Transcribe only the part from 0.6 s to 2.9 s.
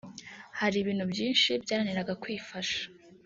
ibintu byinshi byananiraga kwifasha